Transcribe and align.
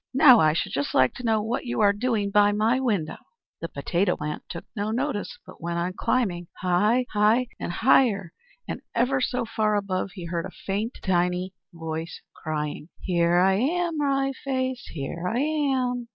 Now 0.15 0.39
I 0.39 0.53
should 0.53 0.71
just 0.71 0.95
like 0.95 1.13
to 1.13 1.23
know 1.23 1.43
what 1.43 1.67
you 1.67 1.79
are 1.81 1.93
doing 1.93 2.31
by 2.31 2.51
my 2.53 2.79
window?" 2.79 3.17
The 3.61 3.67
potato 3.69 4.17
plant 4.17 4.41
took 4.49 4.65
no 4.75 4.89
notice, 4.89 5.37
but 5.45 5.61
went 5.61 5.77
on 5.77 5.93
climbing 5.93 6.47
high, 6.59 7.05
high, 7.13 7.49
and 7.59 7.71
higher; 7.71 8.33
and 8.67 8.81
ever 8.95 9.21
so 9.21 9.45
far 9.45 9.75
above 9.75 10.13
he 10.15 10.25
heard 10.25 10.47
a 10.47 10.89
tiny 11.05 11.49
faint 11.49 11.53
voice 11.71 12.19
crying: 12.33 12.89
"Here 13.01 13.37
I 13.37 13.53
am, 13.57 14.01
Wry 14.01 14.31
Face, 14.43 14.87
here 14.87 15.27
I 15.27 15.37
am!" 15.37 16.07